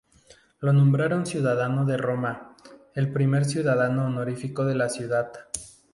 Lo 0.61 0.73
nombraron 0.73 1.27
ciudadano 1.27 1.85
de 1.85 1.95
Roma, 1.95 2.55
el 2.95 3.13
primer 3.13 3.45
ciudadano 3.45 4.07
honorífico 4.07 4.65
de 4.65 4.73
la 4.73 4.89
ciudad. 4.89 5.29